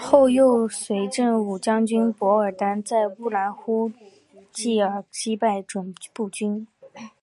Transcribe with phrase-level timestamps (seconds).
[0.00, 3.92] 后又随振武将军傅尔丹在乌兰呼
[4.50, 6.66] 济尔击败准部军。